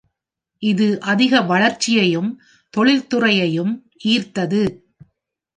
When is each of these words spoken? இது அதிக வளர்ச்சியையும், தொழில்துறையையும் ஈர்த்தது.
இது 0.63 1.01
அதிக 1.01 1.41
வளர்ச்சியையும், 1.41 2.31
தொழில்துறையையும் 2.73 3.73
ஈர்த்தது. 4.05 4.63